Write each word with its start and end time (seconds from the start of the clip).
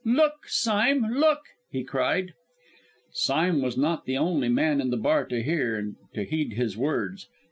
"Look, 0.03 0.47
Sime! 0.47 1.13
look!" 1.13 1.41
he 1.69 1.83
cried. 1.83 2.33
Sime 3.11 3.61
was 3.61 3.77
not 3.77 4.05
the 4.05 4.17
only 4.17 4.49
man 4.49 4.81
in 4.81 4.89
the 4.89 4.97
bar 4.97 5.25
to 5.25 5.43
hear, 5.43 5.75
and 5.77 5.95
to 6.15 6.23
heed 6.23 6.53
his 6.53 6.75
words. 6.75 7.27